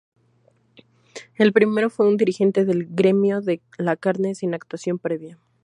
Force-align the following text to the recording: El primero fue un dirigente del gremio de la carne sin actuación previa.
El 1.35 1.53
primero 1.53 1.91
fue 1.91 2.07
un 2.07 2.17
dirigente 2.17 2.65
del 2.65 2.87
gremio 2.89 3.39
de 3.39 3.61
la 3.77 3.95
carne 3.95 4.33
sin 4.33 4.55
actuación 4.55 4.97
previa. 4.97 5.37